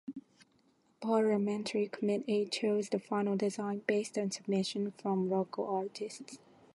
[0.17, 6.39] A parliamentary committee chose the final design based on submissions from local artists.